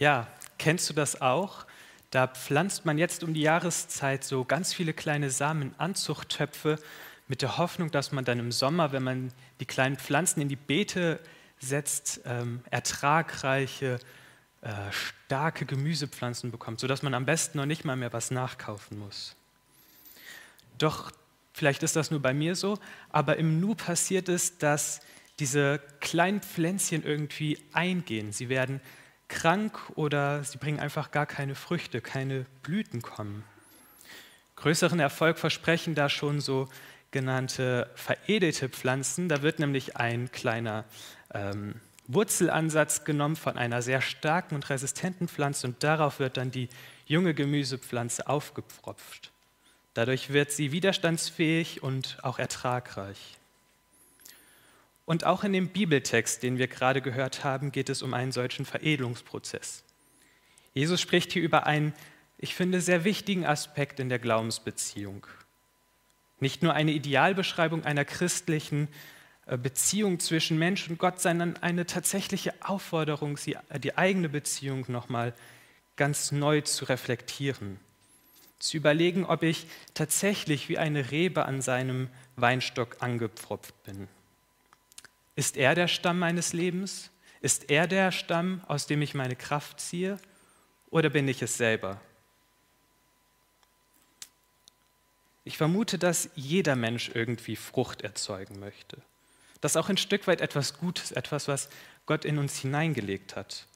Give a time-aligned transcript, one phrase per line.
[0.00, 1.66] Ja, kennst du das auch?
[2.10, 6.78] Da pflanzt man jetzt um die Jahreszeit so ganz viele kleine Samen Anzuchttöpfe
[7.28, 10.56] mit der Hoffnung, dass man dann im Sommer, wenn man die kleinen Pflanzen in die
[10.56, 11.20] Beete
[11.58, 14.00] setzt, ähm, ertragreiche,
[14.62, 19.36] äh, starke Gemüsepflanzen bekommt, sodass man am besten noch nicht mal mehr was nachkaufen muss.
[20.78, 21.12] Doch
[21.52, 22.78] vielleicht ist das nur bei mir so,
[23.10, 25.00] aber im Nu passiert es, dass
[25.40, 28.32] diese kleinen Pflänzchen irgendwie eingehen.
[28.32, 28.80] Sie werden
[29.30, 33.44] krank oder sie bringen einfach gar keine Früchte, keine Blüten kommen.
[34.56, 36.68] Größeren Erfolg versprechen da schon so
[37.12, 39.30] genannte veredelte Pflanzen.
[39.30, 40.84] Da wird nämlich ein kleiner
[41.32, 41.76] ähm,
[42.08, 46.68] Wurzelansatz genommen von einer sehr starken und resistenten Pflanze und darauf wird dann die
[47.06, 49.30] junge Gemüsepflanze aufgepfropft.
[49.94, 53.39] Dadurch wird sie widerstandsfähig und auch ertragreich.
[55.10, 58.64] Und auch in dem Bibeltext, den wir gerade gehört haben, geht es um einen solchen
[58.64, 59.82] Veredelungsprozess.
[60.72, 61.94] Jesus spricht hier über einen,
[62.38, 65.26] ich finde, sehr wichtigen Aspekt in der Glaubensbeziehung.
[66.38, 68.86] Nicht nur eine Idealbeschreibung einer christlichen
[69.46, 73.36] äh, Beziehung zwischen Mensch und Gott, sondern eine tatsächliche Aufforderung,
[73.82, 75.34] die eigene Beziehung nochmal
[75.96, 77.80] ganz neu zu reflektieren.
[78.60, 84.06] Zu überlegen, ob ich tatsächlich wie eine Rebe an seinem Weinstock angepfropft bin.
[85.36, 87.10] Ist er der Stamm meines Lebens?
[87.40, 90.18] Ist er der Stamm, aus dem ich meine Kraft ziehe?
[90.90, 92.00] Oder bin ich es selber?
[95.44, 98.98] Ich vermute, dass jeder Mensch irgendwie Frucht erzeugen möchte.
[99.60, 101.68] Das ist auch ein Stück weit etwas Gutes, etwas, was
[102.06, 103.66] Gott in uns hineingelegt hat.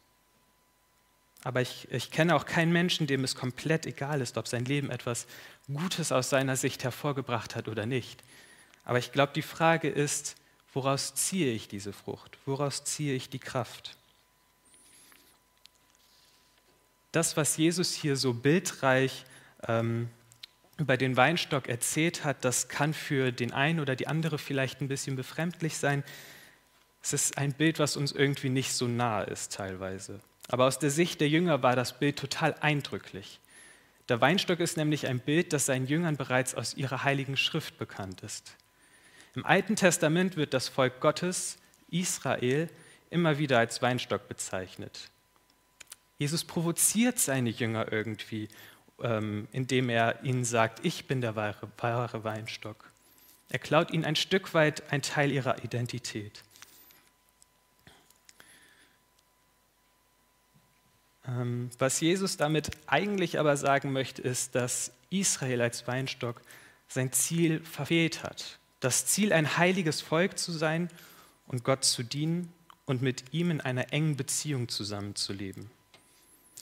[1.43, 4.91] Aber ich, ich kenne auch keinen Menschen, dem es komplett egal ist, ob sein Leben
[4.91, 5.27] etwas
[5.67, 8.23] Gutes aus seiner Sicht hervorgebracht hat oder nicht.
[8.85, 10.37] Aber ich glaube, die Frage ist,
[10.75, 12.37] Woraus ziehe ich diese Frucht?
[12.47, 13.97] Woraus ziehe ich die Kraft?
[17.13, 19.25] Das, was Jesus hier so bildreich
[19.69, 20.11] ähm,
[20.77, 24.89] über den Weinstock erzählt hat, das kann für den einen oder die andere vielleicht ein
[24.89, 26.03] bisschen befremdlich sein.
[27.05, 30.19] Es ist ein Bild, was uns irgendwie nicht so nahe ist teilweise.
[30.49, 33.39] Aber aus der Sicht der Jünger war das Bild total eindrücklich.
[34.09, 38.23] Der Weinstock ist nämlich ein Bild, das seinen Jüngern bereits aus ihrer heiligen Schrift bekannt
[38.23, 38.57] ist.
[39.35, 41.59] Im Alten Testament wird das Volk Gottes,
[41.91, 42.71] Israel,
[43.11, 45.11] immer wieder als Weinstock bezeichnet.
[46.19, 48.49] Jesus provoziert seine Jünger irgendwie,
[49.03, 52.91] ähm, indem er ihnen sagt, ich bin der wahre, wahre Weinstock.
[53.51, 56.45] Er klaut ihnen ein Stück weit ein Teil ihrer Identität.
[61.27, 66.41] Ähm, was Jesus damit eigentlich aber sagen möchte, ist, dass Israel als Weinstock
[66.87, 70.91] sein Ziel verfehlt hat das Ziel, ein heiliges Volk zu sein
[71.47, 72.53] und Gott zu dienen
[72.87, 75.71] und mit ihm in einer engen Beziehung zusammenzuleben.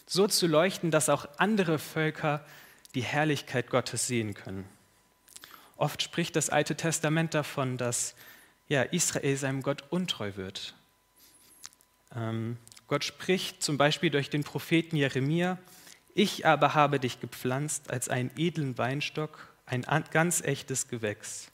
[0.07, 2.45] So zu leuchten, dass auch andere Völker
[2.95, 4.69] die Herrlichkeit Gottes sehen können.
[5.77, 8.15] Oft spricht das Alte Testament davon, dass
[8.69, 10.75] ja, Israel seinem Gott untreu wird.
[12.15, 12.57] Ähm,
[12.87, 15.59] Gott spricht zum Beispiel durch den Propheten Jeremia,
[16.15, 21.52] ich aber habe dich gepflanzt als einen edlen Weinstock, ein ganz echtes Gewächs.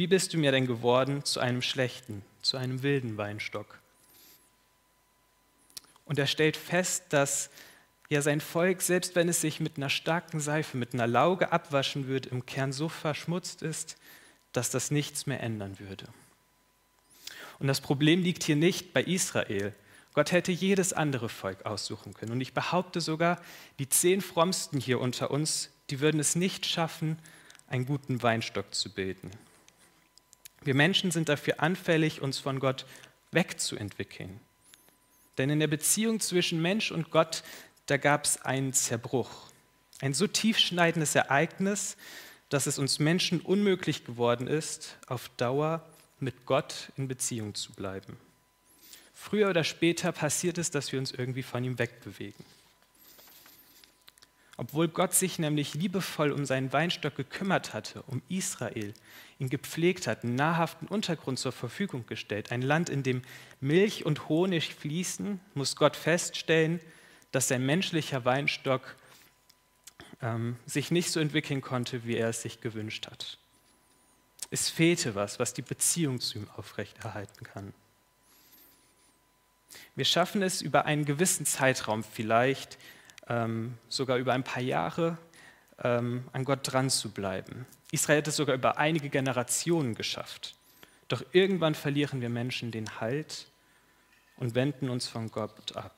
[0.00, 3.78] Wie bist du mir denn geworden zu einem schlechten, zu einem wilden Weinstock?
[6.06, 7.50] Und er stellt fest, dass
[8.08, 12.06] ja sein Volk, selbst wenn es sich mit einer starken Seife, mit einer Lauge abwaschen
[12.06, 13.98] würde, im Kern so verschmutzt ist,
[14.54, 16.06] dass das nichts mehr ändern würde.
[17.58, 19.74] Und das Problem liegt hier nicht bei Israel.
[20.14, 22.32] Gott hätte jedes andere Volk aussuchen können.
[22.32, 23.38] Und ich behaupte sogar,
[23.78, 27.18] die zehn Frommsten hier unter uns, die würden es nicht schaffen,
[27.68, 29.30] einen guten Weinstock zu bilden.
[30.62, 32.84] Wir Menschen sind dafür anfällig, uns von Gott
[33.32, 34.40] wegzuentwickeln.
[35.38, 37.42] Denn in der Beziehung zwischen Mensch und Gott,
[37.86, 39.30] da gab es einen Zerbruch.
[40.00, 41.96] Ein so tiefschneidendes Ereignis,
[42.50, 45.86] dass es uns Menschen unmöglich geworden ist, auf Dauer
[46.18, 48.18] mit Gott in Beziehung zu bleiben.
[49.14, 52.44] Früher oder später passiert es, dass wir uns irgendwie von ihm wegbewegen.
[54.60, 58.92] Obwohl Gott sich nämlich liebevoll um seinen Weinstock gekümmert hatte, um Israel,
[59.38, 63.22] ihn gepflegt hat, einen nahrhaften Untergrund zur Verfügung gestellt, ein Land, in dem
[63.62, 66.78] Milch und Honig fließen, muss Gott feststellen,
[67.32, 68.96] dass sein menschlicher Weinstock
[70.20, 73.38] ähm, sich nicht so entwickeln konnte, wie er es sich gewünscht hat.
[74.50, 77.72] Es fehlte was, was die Beziehung zu ihm aufrechterhalten kann.
[79.96, 82.76] Wir schaffen es über einen gewissen Zeitraum vielleicht,
[83.30, 85.16] ähm, sogar über ein paar Jahre,
[85.82, 87.64] ähm, an Gott dran zu bleiben.
[87.92, 90.54] Israel hat es sogar über einige Generationen geschafft.
[91.08, 93.46] Doch irgendwann verlieren wir Menschen den Halt
[94.36, 95.94] und wenden uns von Gott ab.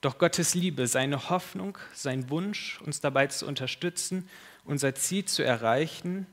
[0.00, 4.28] Doch Gottes Liebe, seine Hoffnung, sein Wunsch, uns dabei zu unterstützen,
[4.64, 6.26] unser Ziel zu erreichen,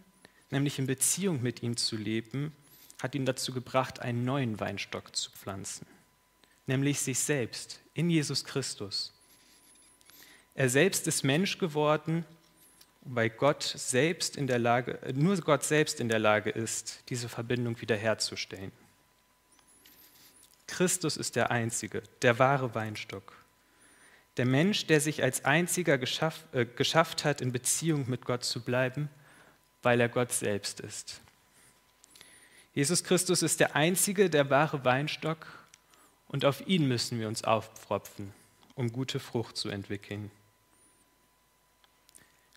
[0.51, 2.55] nämlich in Beziehung mit ihm zu leben,
[3.01, 5.87] hat ihn dazu gebracht, einen neuen Weinstock zu pflanzen,
[6.67, 9.13] nämlich sich selbst in Jesus Christus.
[10.55, 12.25] Er selbst ist Mensch geworden,
[13.01, 17.79] weil Gott selbst in der Lage, nur Gott selbst in der Lage ist, diese Verbindung
[17.79, 18.71] wiederherzustellen.
[20.67, 23.33] Christus ist der Einzige, der wahre Weinstock.
[24.37, 28.61] Der Mensch, der sich als einziger geschaff, äh, geschafft hat, in Beziehung mit Gott zu
[28.61, 29.09] bleiben,
[29.83, 31.21] weil er Gott selbst ist.
[32.73, 35.47] Jesus Christus ist der Einzige, der wahre Weinstock
[36.35, 38.33] und auf ihn müssen wir uns aufpfropfen,
[38.75, 40.29] um gute Frucht zu entwickeln.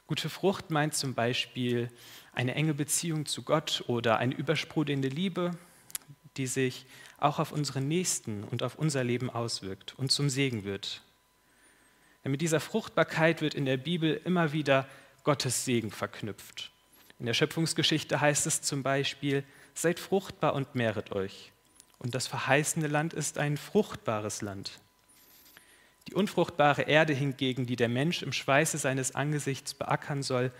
[0.08, 1.88] Gute Frucht meint zum Beispiel
[2.32, 5.52] eine enge Beziehung zu Gott oder eine übersprudelnde Liebe,
[6.36, 6.86] die sich
[7.19, 11.04] auch auf unsere Nächsten und auf unser Leben auswirkt und zum Segen wird.
[12.24, 14.88] Denn mit dieser Fruchtbarkeit wird in der Bibel immer wieder
[15.22, 16.72] Gottes Segen verknüpft.
[17.20, 21.52] In der Schöpfungsgeschichte heißt es zum Beispiel, seid fruchtbar und mehret euch.
[21.98, 24.80] Und das verheißene Land ist ein fruchtbares Land.
[26.08, 30.52] Die unfruchtbare Erde hingegen, die der Mensch im Schweiße seines Angesichts beackern soll,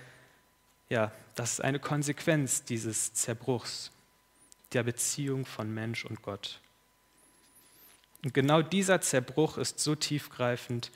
[0.89, 3.91] ja, das ist eine Konsequenz dieses Zerbruchs
[4.73, 6.61] der Beziehung von Mensch und Gott.
[8.25, 10.91] Und genau dieser Zerbruch ist so tiefgreifend,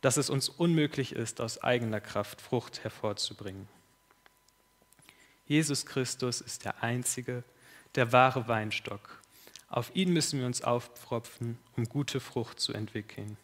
[0.00, 3.68] dass es uns unmöglich ist, aus eigener Kraft Frucht hervorzubringen.
[5.46, 7.44] Jesus Christus ist der einzige,
[7.94, 9.20] der wahre Weinstock.
[9.74, 13.36] Auf ihn müssen wir uns aufpfropfen, um gute Frucht zu entwickeln.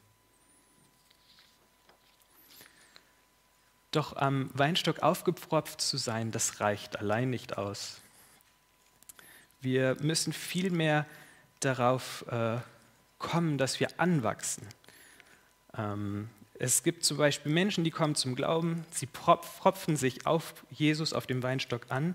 [3.91, 8.01] Doch am Weinstock aufgepfropft zu sein, das reicht allein nicht aus.
[9.61, 11.05] Wir müssen vielmehr
[11.59, 12.59] darauf äh,
[13.19, 14.69] kommen, dass wir anwachsen.
[15.77, 16.31] Ähm,
[16.61, 21.27] es gibt zum Beispiel Menschen, die kommen zum Glauben, sie pfropfen sich auf Jesus, auf
[21.27, 22.15] dem Weinstock an,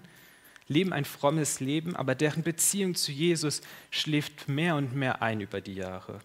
[0.68, 5.62] leben ein frommes Leben, aber deren Beziehung zu Jesus schläft mehr und mehr ein über
[5.62, 6.20] die Jahre.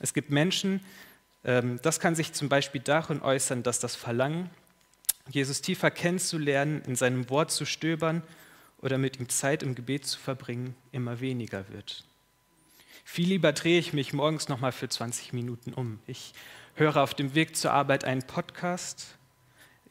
[0.00, 0.80] Es gibt Menschen,
[1.44, 4.50] ähm, das kann sich zum Beispiel darin äußern, dass das Verlangen
[5.28, 8.22] Jesus tiefer kennenzulernen, in seinem Wort zu stöbern
[8.78, 12.04] oder mit ihm Zeit im Gebet zu verbringen, immer weniger wird.
[13.04, 16.00] Viel lieber drehe ich mich morgens nochmal für 20 Minuten um.
[16.06, 16.32] Ich
[16.74, 19.18] höre auf dem Weg zur Arbeit einen Podcast.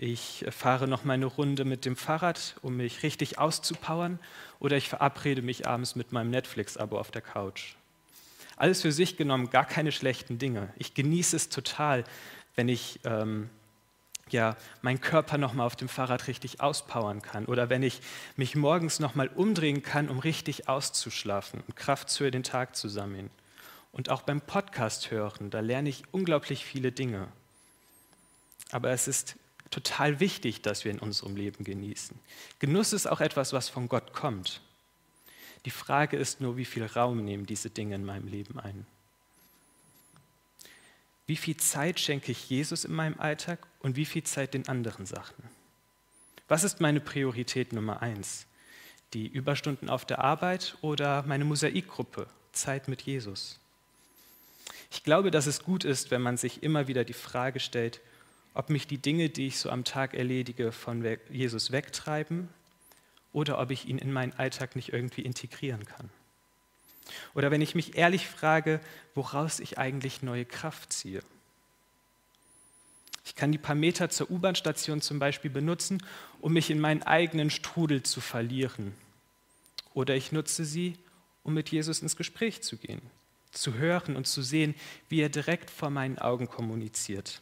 [0.02, 4.18] Ich fahre noch mal eine Runde mit dem Fahrrad, um mich richtig auszupowern.
[4.62, 7.76] Oder ich verabrede mich abends mit meinem Netflix-Abo auf der Couch.
[8.56, 10.72] Alles für sich genommen gar keine schlechten Dinge.
[10.78, 12.06] Ich genieße es total,
[12.56, 13.50] wenn ich ähm,
[14.30, 18.00] ja, meinen Körper nochmal auf dem Fahrrad richtig auspowern kann oder wenn ich
[18.38, 23.30] mich morgens nochmal umdrehen kann, um richtig auszuschlafen und Kraft für den Tag zu sammeln.
[23.92, 27.28] Und auch beim Podcast hören, da lerne ich unglaublich viele Dinge.
[28.72, 29.36] Aber es ist
[29.72, 32.18] total wichtig, dass wir in unserem Leben genießen.
[32.60, 34.62] Genuss ist auch etwas, was von Gott kommt.
[35.66, 38.86] Die Frage ist nur, wie viel Raum nehmen diese Dinge in meinem Leben ein.
[41.28, 45.06] Wie viel Zeit schenke ich Jesus in meinem Alltag und wie viel Zeit den anderen
[45.06, 45.44] Sachen?
[46.48, 48.48] Was ist meine Priorität Nummer eins?
[49.14, 53.60] Die Überstunden auf der Arbeit oder meine Mosaikgruppe, Zeit mit Jesus?
[54.90, 58.02] Ich glaube, dass es gut ist, wenn man sich immer wieder die Frage stellt,
[58.54, 62.50] ob mich die Dinge, die ich so am Tag erledige, von Jesus wegtreiben
[63.32, 66.10] oder ob ich ihn in meinen Alltag nicht irgendwie integrieren kann.
[67.34, 68.80] Oder wenn ich mich ehrlich frage,
[69.16, 71.22] woraus ich eigentlich neue Kraft ziehe.
[73.26, 76.04] Ich kann die paar Meter zur U-Bahn-Station zum Beispiel benutzen,
[76.42, 78.94] um mich in meinen eigenen Strudel zu verlieren.
[79.94, 80.98] Oder ich nutze sie,
[81.44, 83.02] um mit Jesus ins Gespräch zu gehen,
[83.52, 84.76] zu hören und zu sehen,
[85.10, 87.42] wie er direkt vor meinen Augen kommuniziert.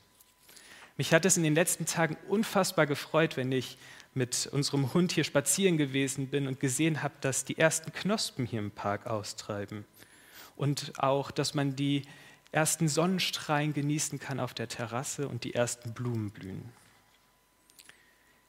[0.97, 3.77] Mich hat es in den letzten Tagen unfassbar gefreut, wenn ich
[4.15, 8.59] mit unserem Hund hier spazieren gewesen bin und gesehen habe, dass die ersten Knospen hier
[8.59, 9.85] im Park austreiben.
[10.55, 12.01] Und auch, dass man die
[12.51, 16.67] ersten Sonnenstrahlen genießen kann auf der Terrasse und die ersten Blumen blühen.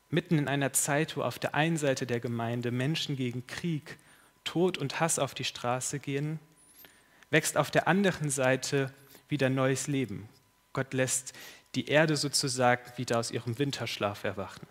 [0.09, 3.99] Mitten in einer Zeit, wo auf der einen Seite der Gemeinde Menschen gegen Krieg,
[4.45, 6.38] Tod und Hass auf die Straße gehen,
[7.28, 8.90] wächst auf der anderen Seite
[9.28, 10.31] wieder neues Leben.
[10.73, 11.35] Gott lässt
[11.75, 14.66] die Erde sozusagen wieder aus ihrem Winterschlaf erwachen.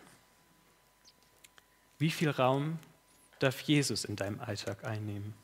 [1.98, 2.78] Wie viel Raum
[3.38, 5.34] darf Jesus in deinem Alltag einnehmen?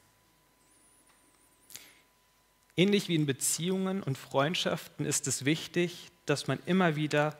[2.76, 7.38] Ähnlich wie in Beziehungen und Freundschaften ist es wichtig, dass man immer wieder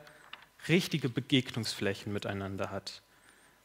[0.69, 3.01] richtige Begegnungsflächen miteinander hat.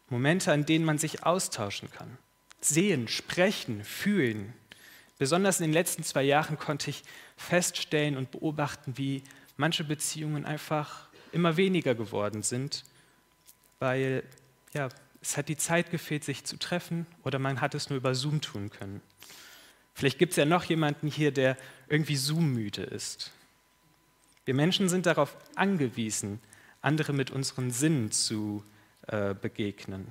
[0.09, 2.19] Momente, an denen man sich austauschen kann.
[2.61, 4.53] Sehen, sprechen, fühlen.
[5.19, 7.05] Besonders in den letzten zwei Jahren konnte ich
[7.37, 9.23] feststellen und beobachten, wie
[9.61, 12.85] manche Beziehungen einfach immer weniger geworden sind,
[13.79, 14.25] weil
[14.73, 14.89] ja,
[15.23, 18.41] es hat die Zeit gefehlt, sich zu treffen oder man hat es nur über Zoom
[18.41, 19.03] tun können.
[19.95, 23.33] Vielleicht gibt es ja noch jemanden hier, der irgendwie Zoom-müde ist.
[24.47, 26.41] Wir Menschen sind darauf angewiesen,
[26.81, 28.65] andere mit unseren Sinnen zu
[29.09, 30.09] äh, begegnen.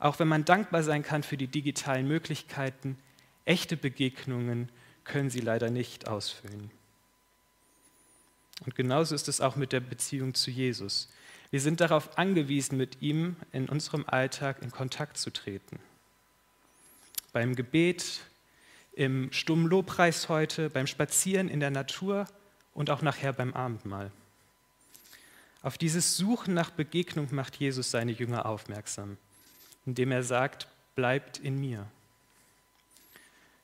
[0.00, 2.98] Auch wenn man dankbar sein kann für die digitalen Möglichkeiten,
[3.44, 4.70] echte Begegnungen
[5.04, 6.72] können sie leider nicht ausfüllen.
[8.64, 11.08] Und genauso ist es auch mit der Beziehung zu Jesus.
[11.50, 15.78] Wir sind darauf angewiesen, mit ihm in unserem Alltag in Kontakt zu treten.
[17.32, 18.20] Beim Gebet,
[18.94, 22.26] im stummen Lobpreis heute, beim Spazieren in der Natur
[22.72, 24.10] und auch nachher beim Abendmahl.
[25.62, 29.18] Auf dieses Suchen nach Begegnung macht Jesus seine Jünger aufmerksam,
[29.84, 31.86] indem er sagt, bleibt in mir.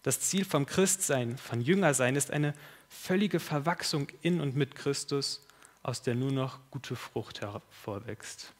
[0.03, 2.55] Das Ziel vom Christsein, von Jüngersein ist eine
[2.89, 5.47] völlige Verwachsung in und mit Christus,
[5.83, 8.53] aus der nur noch gute Frucht hervorwächst.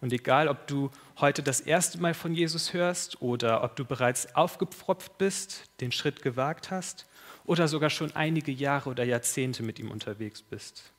[0.00, 4.34] Und egal, ob du heute das erste Mal von Jesus hörst oder ob du bereits
[4.34, 7.06] aufgepfropft bist, den Schritt gewagt hast
[7.46, 10.92] oder sogar schon einige Jahre oder Jahrzehnte mit ihm unterwegs bist.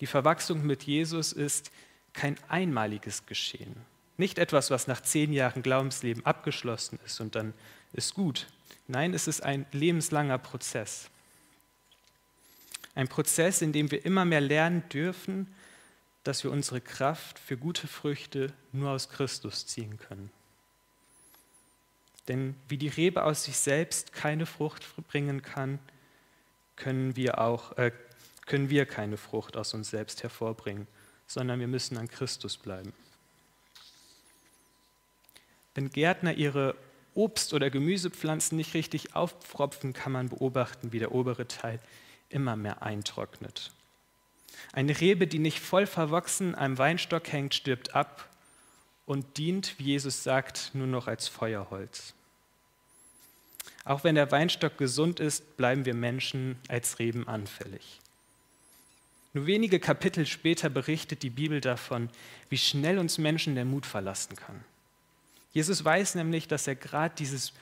[0.00, 1.70] Die Verwachsung mit Jesus ist
[2.14, 3.76] kein einmaliges Geschehen.
[4.16, 7.54] Nicht etwas, was nach zehn Jahren Glaubensleben abgeschlossen ist und dann
[7.92, 8.46] ist gut.
[8.88, 11.08] Nein, es ist ein lebenslanger Prozess.
[12.94, 15.54] Ein Prozess, in dem wir immer mehr lernen dürfen,
[16.24, 20.30] dass wir unsere Kraft für gute Früchte nur aus Christus ziehen können.
[22.28, 25.78] Denn wie die Rebe aus sich selbst keine Frucht bringen kann,
[26.76, 27.92] können wir auch äh,
[28.46, 30.86] können wir keine Frucht aus uns selbst hervorbringen,
[31.26, 32.92] sondern wir müssen an Christus bleiben.
[35.74, 36.76] Wenn Gärtner ihre
[37.14, 41.78] Obst- oder Gemüsepflanzen nicht richtig aufpfropfen, kann man beobachten, wie der obere Teil
[42.28, 43.70] immer mehr eintrocknet.
[44.72, 48.28] Eine Rebe, die nicht voll verwachsen am Weinstock hängt, stirbt ab
[49.06, 52.14] und dient, wie Jesus sagt, nur noch als Feuerholz.
[53.84, 58.00] Auch wenn der Weinstock gesund ist, bleiben wir Menschen als Reben anfällig.
[59.34, 62.10] Nur wenige Kapitel später berichtet die Bibel davon,
[62.48, 64.64] wie schnell uns Menschen der Mut verlassen kann.
[65.52, 67.52] Jesus weiß nämlich, dass er gerade dieses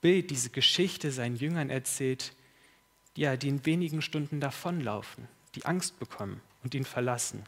[0.00, 2.32] Bild, diese Geschichte seinen Jüngern erzählt,
[3.16, 7.44] ja, die in wenigen Stunden davonlaufen, die Angst bekommen und ihn verlassen.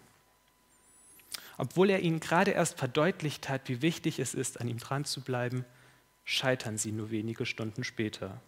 [1.58, 5.20] Obwohl er ihnen gerade erst verdeutlicht hat, wie wichtig es ist, an ihm dran zu
[5.20, 5.64] bleiben,
[6.24, 8.40] scheitern sie nur wenige Stunden später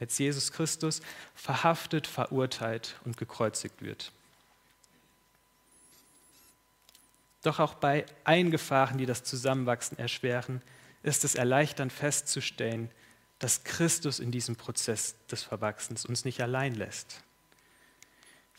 [0.00, 1.00] als Jesus Christus
[1.34, 4.12] verhaftet, verurteilt und gekreuzigt wird.
[7.42, 10.62] Doch auch bei allen Gefahren, die das Zusammenwachsen erschweren,
[11.02, 12.90] ist es erleichternd festzustellen,
[13.38, 17.22] dass Christus in diesem Prozess des Verwachsens uns nicht allein lässt.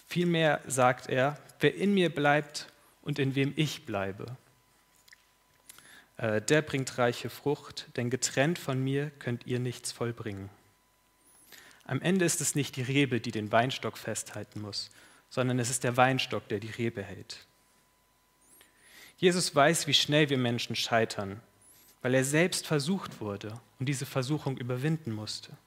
[0.08, 2.68] Vielmehr sagt er, wer in mir bleibt
[3.02, 4.38] und in wem ich bleibe,
[6.18, 10.50] äh, der bringt reiche Frucht, denn getrennt von mir könnt ihr nichts vollbringen.
[11.86, 14.92] Am Ende ist es nicht die Rebe, die den Weinstock festhalten muss,
[15.30, 17.46] sondern es ist der Weinstock, der die Rebe hält.
[19.20, 21.42] Jesus weiß, wie schnell wir Menschen scheitern,
[22.02, 25.58] weil er selbst versucht wurde und diese Versuchung überwinden musste.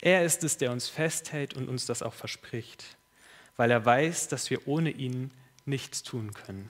[0.00, 2.96] Er ist es, der uns festhält und uns das auch verspricht,
[3.56, 5.30] weil er weiß, dass wir ohne ihn
[5.64, 6.68] nichts tun können.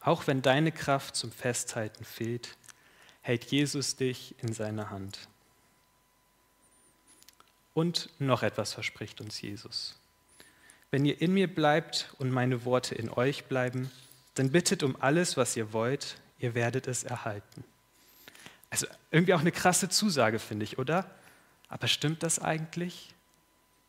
[0.00, 2.56] Auch wenn deine Kraft zum Festhalten fehlt,
[3.22, 5.28] hält Jesus dich in seiner Hand.
[7.74, 9.99] Und noch etwas verspricht uns Jesus.
[10.90, 13.90] Wenn ihr in mir bleibt und meine Worte in euch bleiben,
[14.34, 17.64] dann bittet um alles, was ihr wollt, ihr werdet es erhalten.
[18.70, 21.10] Also irgendwie auch eine krasse Zusage, finde ich, oder?
[21.68, 23.14] Aber stimmt das eigentlich?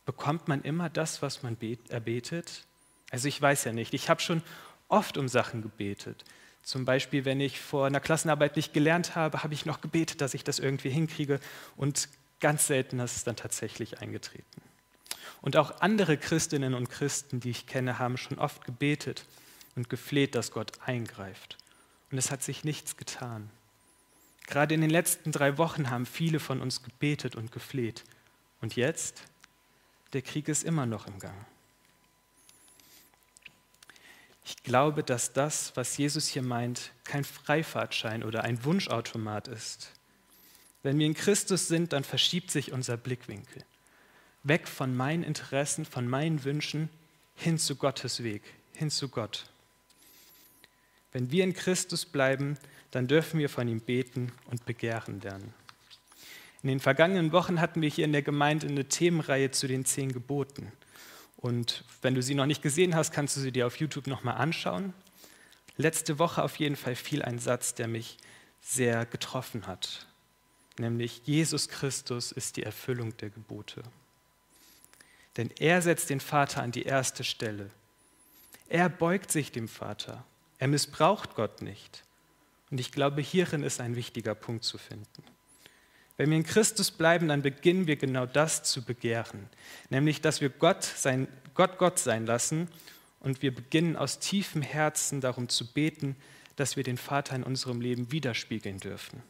[0.04, 1.56] Bekommt man immer das, was man
[1.88, 2.64] erbetet?
[3.10, 3.94] Also ich weiß ja nicht.
[3.94, 4.42] Ich habe schon
[4.88, 6.24] oft um Sachen gebetet.
[6.62, 10.34] Zum Beispiel, wenn ich vor einer Klassenarbeit nicht gelernt habe, habe ich noch gebetet, dass
[10.34, 11.40] ich das irgendwie hinkriege.
[11.76, 12.08] Und
[12.42, 14.62] Ganz selten ist es dann tatsächlich eingetreten.
[15.40, 19.24] Und auch andere Christinnen und Christen, die ich kenne, haben schon oft gebetet
[19.74, 21.58] und gefleht, dass Gott eingreift.
[22.10, 23.50] Und es hat sich nichts getan.
[24.46, 28.04] Gerade in den letzten drei Wochen haben viele von uns gebetet und gefleht.
[28.60, 29.22] Und jetzt?
[30.12, 31.46] Der Krieg ist immer noch im Gang.
[34.44, 39.92] Ich glaube, dass das, was Jesus hier meint, kein Freifahrtschein oder ein Wunschautomat ist,
[40.82, 43.64] wenn wir in Christus sind, dann verschiebt sich unser Blickwinkel.
[44.44, 46.88] Weg von meinen Interessen, von meinen Wünschen,
[47.34, 48.42] hin zu Gottes Weg,
[48.74, 49.46] hin zu Gott.
[51.12, 52.56] Wenn wir in Christus bleiben,
[52.90, 55.54] dann dürfen wir von ihm beten und begehren lernen.
[56.62, 60.12] In den vergangenen Wochen hatten wir hier in der Gemeinde eine Themenreihe zu den zehn
[60.12, 60.70] Geboten.
[61.36, 64.36] Und wenn du sie noch nicht gesehen hast, kannst du sie dir auf YouTube nochmal
[64.36, 64.94] anschauen.
[65.76, 68.18] Letzte Woche auf jeden Fall fiel ein Satz, der mich
[68.60, 70.06] sehr getroffen hat,
[70.78, 73.82] nämlich Jesus Christus ist die Erfüllung der Gebote.
[75.36, 77.70] Denn er setzt den Vater an die erste Stelle.
[78.68, 80.24] Er beugt sich dem Vater.
[80.58, 82.04] Er missbraucht Gott nicht.
[82.70, 85.22] Und ich glaube, hierin ist ein wichtiger Punkt zu finden.
[86.16, 89.48] Wenn wir in Christus bleiben, dann beginnen wir genau das zu begehren,
[89.90, 92.68] nämlich dass wir Gott, sein, Gott Gott sein lassen
[93.20, 96.16] und wir beginnen aus tiefem Herzen darum zu beten,
[96.56, 99.22] dass wir den Vater in unserem Leben widerspiegeln dürfen.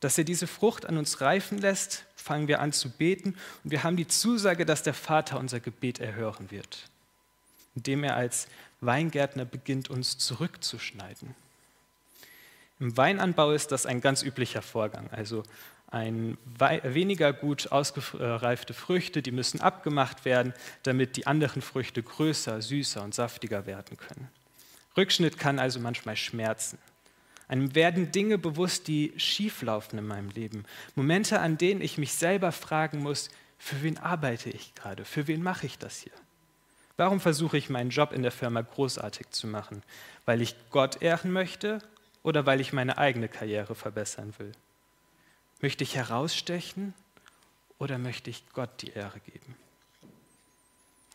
[0.00, 3.82] Dass er diese Frucht an uns reifen lässt, fangen wir an zu beten und wir
[3.82, 6.88] haben die Zusage, dass der Vater unser Gebet erhören wird,
[7.74, 8.48] indem er als
[8.80, 11.34] Weingärtner beginnt, uns zurückzuschneiden.
[12.78, 15.08] Im Weinanbau ist das ein ganz üblicher Vorgang.
[15.10, 15.44] Also
[15.88, 23.02] ein weniger gut ausgereifte Früchte, die müssen abgemacht werden, damit die anderen Früchte größer, süßer
[23.02, 24.28] und saftiger werden können.
[24.96, 26.78] Rückschnitt kann also manchmal schmerzen.
[27.48, 30.64] Einem werden Dinge bewusst, die schieflaufen in meinem Leben.
[30.94, 35.04] Momente, an denen ich mich selber fragen muss, für wen arbeite ich gerade?
[35.04, 36.12] Für wen mache ich das hier?
[36.96, 39.82] Warum versuche ich meinen Job in der Firma großartig zu machen?
[40.24, 41.82] Weil ich Gott ehren möchte
[42.22, 44.52] oder weil ich meine eigene Karriere verbessern will?
[45.60, 46.94] Möchte ich herausstechen
[47.78, 49.56] oder möchte ich Gott die Ehre geben?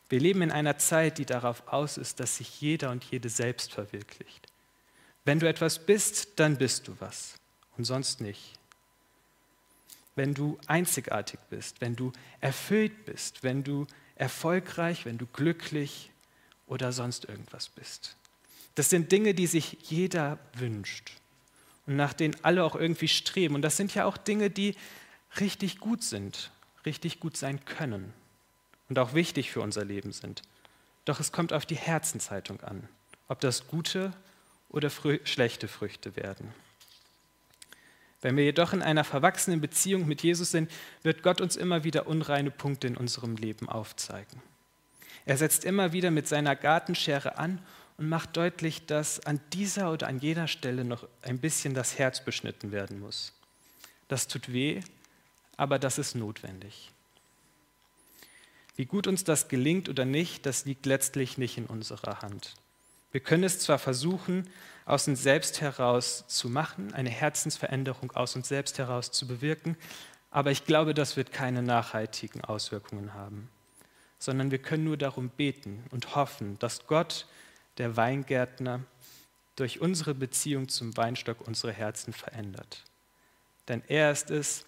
[0.10, 3.74] Wir leben in einer Zeit, die darauf aus ist, dass sich jeder und jede selbst
[3.74, 4.51] verwirklicht.
[5.26, 7.36] Wenn du etwas bist, dann bist du was
[7.78, 8.54] und sonst nicht.
[10.16, 16.12] Wenn du einzigartig bist, wenn du erfüllt bist, wenn du erfolgreich, wenn du glücklich
[16.68, 18.16] oder sonst irgendwas bist.
[18.76, 21.14] Das sind Dinge, die sich jeder wünscht
[21.86, 23.56] und nach denen alle auch irgendwie streben.
[23.56, 24.76] Und das sind ja auch Dinge, die
[25.40, 26.52] richtig gut sind,
[26.86, 28.14] richtig gut sein können
[28.90, 30.42] und auch wichtig für unser Leben sind.
[31.06, 32.88] Doch es kommt auf die Herzenshaltung an,
[33.28, 34.14] ob das gute
[34.72, 36.54] oder schlechte Früchte werden.
[38.22, 42.08] Wenn wir jedoch in einer verwachsenen Beziehung mit Jesus sind, wird Gott uns immer wieder
[42.08, 44.42] unreine Punkte in unserem Leben aufzeigen.
[45.26, 47.60] Er setzt immer wieder mit seiner Gartenschere an
[47.98, 52.24] und macht deutlich, dass an dieser oder an jener Stelle noch ein bisschen das Herz
[52.24, 53.34] beschnitten werden muss.
[54.08, 54.82] Das tut weh,
[55.58, 56.92] aber das ist notwendig.
[58.76, 62.56] Wie gut uns das gelingt oder nicht, das liegt letztlich nicht in unserer Hand.
[63.12, 64.50] Wir können es zwar versuchen,
[64.86, 69.78] aus uns selbst heraus zu machen, eine Herzensveränderung aus uns selbst heraus zu bewirken,
[70.32, 73.50] aber ich glaube, das wird keine nachhaltigen Auswirkungen haben,
[74.18, 77.28] sondern wir können nur darum beten und hoffen, dass Gott
[77.78, 78.82] der Weingärtner,
[79.56, 82.84] durch unsere Beziehung zum Weinstock unsere Herzen verändert.
[83.68, 84.66] Denn er ist es,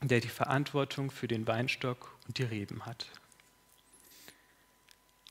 [0.00, 3.06] der die Verantwortung für den Weinstock und die Reben hat.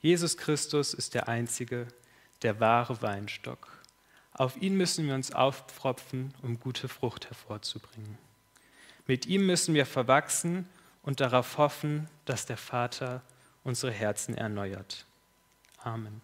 [0.01, 1.87] Jesus Christus ist der Einzige,
[2.43, 3.67] der wahre Weinstock.
[4.33, 8.17] Auf ihn müssen wir uns aufpfropfen, um gute Frucht hervorzubringen.
[9.05, 10.67] Mit ihm müssen wir verwachsen
[11.03, 13.21] und darauf hoffen, dass der Vater
[13.63, 15.05] unsere Herzen erneuert.
[15.77, 16.21] Amen.